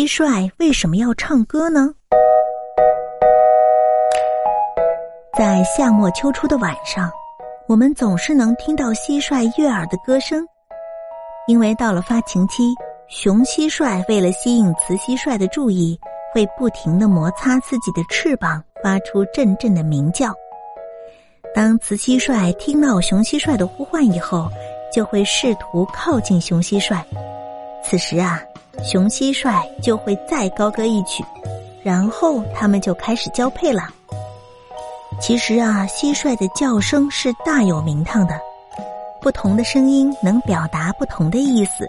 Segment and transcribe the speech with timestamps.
[0.00, 1.92] 蟋蟀为什么要唱歌呢？
[5.36, 7.10] 在夏末秋初的晚上，
[7.68, 10.42] 我们总是能听到蟋蟀悦耳的歌声，
[11.46, 12.72] 因为到了发情期，
[13.08, 16.00] 雄蟋蟀为了吸引雌蟋蟀的注意，
[16.32, 20.32] 会不停的摩擦自己的翅膀，发出阵阵的鸣叫。
[21.54, 24.48] 当雌蟋蟀听到雄蟋蟀的呼唤以后，
[24.90, 27.02] 就会试图靠近雄蟋蟀。
[27.82, 28.40] 此时啊，
[28.84, 31.24] 雄蟋蟀就会再高歌一曲，
[31.82, 33.82] 然后它们就开始交配了。
[35.20, 38.38] 其实啊，蟋蟀的叫声是大有名堂的，
[39.20, 41.86] 不同的声音能表达不同的意思。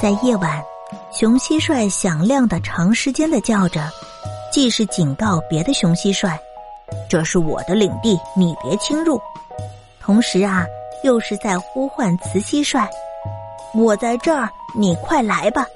[0.00, 0.62] 在夜晚，
[1.10, 3.82] 雄蟋蟀响亮的、长时间的叫着，
[4.52, 6.38] 既是警告别的雄蟋蟀。
[7.08, 9.20] 这是我的领地，你别侵入。
[10.00, 10.64] 同时啊，
[11.04, 12.86] 又是在呼唤雌蟋蟀
[13.74, 15.66] ：“我在这儿，你快来吧。”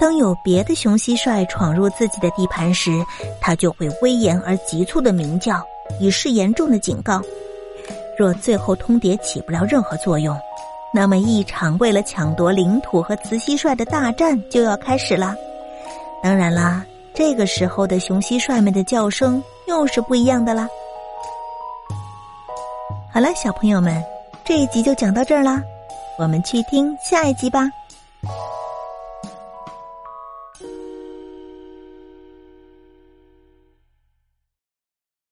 [0.00, 2.92] 当有别的雄蟋蟀闯入自己的地盘时，
[3.40, 5.60] 它就会威严而急促的鸣叫，
[6.00, 7.20] 以示严重的警告。
[8.16, 10.38] 若最后通牒起不了任何作用，
[10.92, 15.34] 那么一场为了抢夺领土和雌蟋蟀的大战就要开始了。
[16.22, 16.84] 当然啦。
[17.14, 20.68] 这个时候的雄蟋蟀们的叫声又是不一样的啦。
[23.12, 24.00] 好了，小朋友们，
[24.44, 25.60] 这一集就讲到这儿啦，
[26.18, 27.70] 我们去听下一集吧。